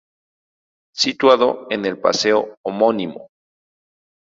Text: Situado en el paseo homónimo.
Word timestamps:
Situado 0.95 1.67
en 1.69 1.85
el 1.85 1.99
paseo 1.99 2.57
homónimo. 2.65 3.29